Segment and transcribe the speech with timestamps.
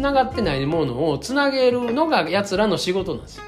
[0.00, 3.44] ながってないものをつなげるのがやつらの仕事なんですよ。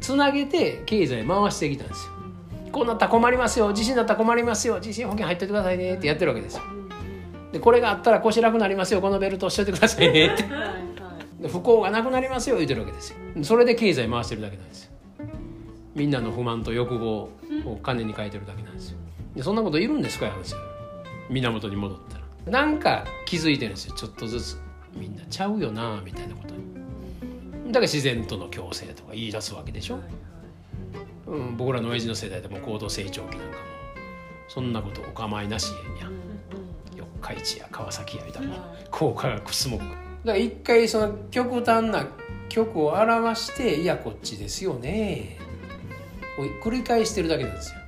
[0.00, 2.12] つなげて経済回してきたんですよ。
[2.70, 3.72] こうなったら困りますよ。
[3.72, 4.78] 地震だったら困りますよ。
[4.80, 6.62] 地震保険入っててくださいねってやってるわけですよ。
[7.52, 9.00] でこれがあったら腰楽なりますよ。
[9.00, 10.44] このベルトしといてくださいねって。
[11.48, 12.56] 不幸がなくなりますよ。
[12.56, 13.16] 言ってるわけですよ。
[13.42, 14.92] それで経済回してるだけなんですよ。
[15.94, 17.30] みんなの不満と欲望
[17.64, 18.98] を金に変えてるだけなんですよ。
[19.34, 20.58] でそんなこといるんですかやるんですよ
[21.30, 22.18] 源に戻った
[22.50, 22.64] ら。
[22.64, 23.94] なんか気づいてるんですよ。
[23.94, 24.60] ちょっとずつ
[24.94, 26.54] みんなちゃうよなみたいなこと。
[26.54, 30.00] にだから自然との共生とか言い出すわけでしょ、
[31.26, 33.62] うん、僕らの親父の世代でも高度成長期なんかも
[34.48, 36.08] そんなことお構いなしや
[36.96, 38.54] 四日市や川崎やみたいな
[38.90, 42.06] 高化学スモッグだから一回その極端な
[42.48, 45.36] 極を表していやこっちですよね。
[46.38, 47.78] を繰り返してるだけなんですよ。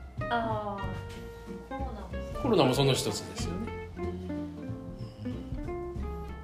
[2.43, 3.53] コロナもその一つですよ。
[3.55, 3.60] ね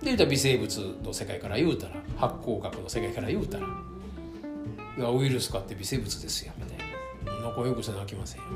[0.07, 7.49] で言うたら微生物の世界から言うたら発酵学の世界から言うたらいやウイルスかって微生物ですよみたいな。
[7.49, 8.47] 仲良くせな飽きませんよ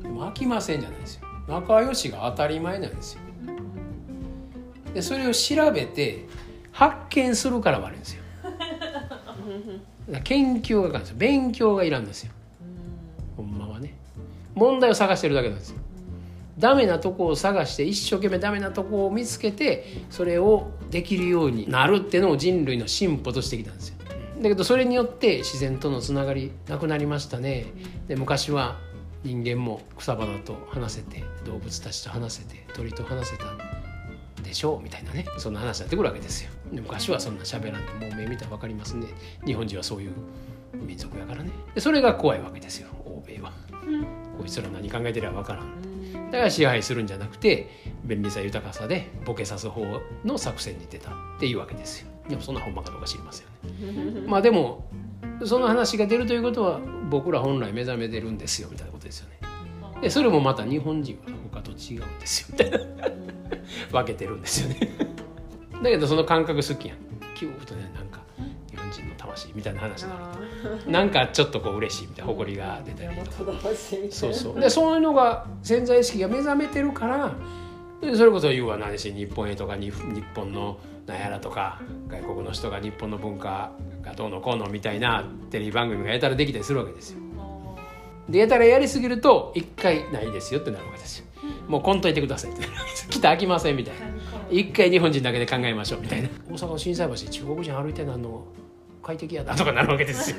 [0.00, 0.26] みたいな。
[0.26, 1.28] 飽きませんじゃないですよ。
[1.46, 3.20] 仲良しが当たり前なんですよ。
[4.94, 6.24] でそれを調べて
[6.72, 8.22] 発見するから悪いんですよ。
[10.24, 11.16] 研究がかんですよ。
[11.18, 12.32] 勉強がいらんですよ。
[13.36, 13.94] ほんまはね。
[14.54, 15.78] 問題を探してるだけなんですよ。
[16.58, 23.96] ダメなとこを探して一生懸命ダメなとこを見つけてそれをできるようになるっていうのを人類の進歩としてきたんですよ。
[24.40, 27.66] だけどそれによって自然とのつながりなくなりましたね。
[28.08, 28.78] で昔は
[29.22, 33.44] 人間も草花と話せて動物たちと話せて鳥と話せた
[34.42, 35.24] でしょうみたいなね。
[35.38, 36.50] そんな話になってくるわけですよ。
[36.72, 39.06] で昔はそんな喋らんともう目見たら分かりますね。
[39.46, 40.12] 日本人はそういう
[40.74, 41.50] 民族やからね。
[41.74, 43.52] でそれが怖いわけですよ欧米は。
[44.38, 46.30] こいつら何考えてりゃ分からん。
[46.30, 47.68] だから支配するんじゃなくて
[48.04, 49.84] 便利さ豊かさでボケさす方
[50.24, 52.08] の作戦に出たっていうわけですよ。
[52.28, 53.46] でもそんなほんまかどうか知りません
[53.86, 54.20] よね。
[54.26, 54.88] まあでも
[55.44, 59.38] その話が出るということは僕ら本来目覚めてるんですよみたいなことですよね。
[60.00, 62.48] でそれもまた日本人は他と違うんですよ。
[62.52, 62.78] みたいな
[63.92, 64.90] 分けてるんですよね。
[65.82, 66.98] だけどその感覚好きやん。
[67.34, 68.03] キューッとねなんか日
[69.34, 73.52] 本人の魂みたいな話になるあとなんかちょっとこう嬉しいみたいな誇りが出たありとか
[74.10, 77.34] そうそうでそういうのが潜在意識が目覚めてるから
[78.00, 87.20] でそれこそ言うは何し日本へとかに日本のなんやらとか外国の人が日本の文化がどうのこうのみたいなテレビ番組がやたらできたりするわけですよ。
[88.28, 91.26] でやたらやりすぎると一回ないですよってなるわけですよ。
[91.68, 93.08] もうこんといてくださいってなるわけです。
[93.10, 94.06] 来たら飽きませんみたいな。
[94.50, 96.28] 一回日本人だけで考えましょうみたいな。
[96.50, 98.44] 大阪の心斎橋で中国人歩いてるの
[99.04, 99.54] 快適やな。
[99.54, 100.36] とかなるわけですよ。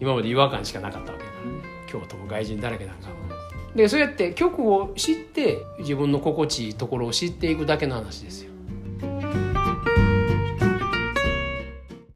[0.00, 1.24] 今まで違和感しかなかったわけ。
[1.24, 1.62] だからね。
[1.86, 3.08] 京都も外人だらけなんか。
[3.74, 8.50] でそうやって曲を知って自分の心地いいところを知っていくだけの話ですよ